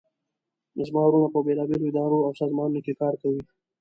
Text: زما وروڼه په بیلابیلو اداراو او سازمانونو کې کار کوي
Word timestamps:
زما 0.87 1.01
وروڼه 1.05 1.27
په 1.33 1.39
بیلابیلو 1.47 1.87
اداراو 1.89 2.25
او 2.27 2.31
سازمانونو 2.39 2.79
کې 2.85 2.93
کار 3.01 3.13
کوي 3.21 3.41